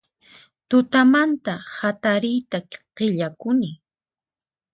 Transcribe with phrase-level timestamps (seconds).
[0.69, 2.57] Tutamanta hatariyta
[2.95, 3.69] qillakuni